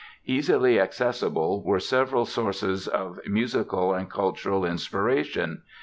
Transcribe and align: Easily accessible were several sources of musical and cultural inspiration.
Easily 0.25 0.79
accessible 0.79 1.63
were 1.63 1.79
several 1.79 2.25
sources 2.25 2.87
of 2.87 3.19
musical 3.27 3.93
and 3.93 4.09
cultural 4.09 4.65
inspiration. 4.65 5.61